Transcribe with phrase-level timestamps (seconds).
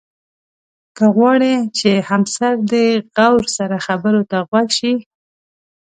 [0.97, 4.93] که غواړې چې همسر دې غور سره خبرو ته غوږ شي.